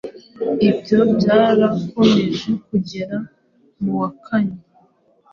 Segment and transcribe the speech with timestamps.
[0.69, 3.15] Ibyo byarakomeje kugera
[3.81, 4.59] mu wa kanye,